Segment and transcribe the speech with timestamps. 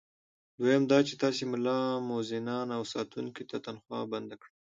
[0.59, 4.51] دویم دا چې تاسي ملا، مؤذنانو او ساتونکو ته تنخوا بنده کړه.